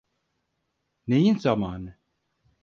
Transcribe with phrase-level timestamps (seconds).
[1.07, 1.97] Neyin zamanı?